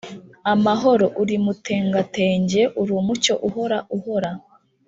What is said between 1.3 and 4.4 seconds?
umutengatenge uri umucyo uhora uhora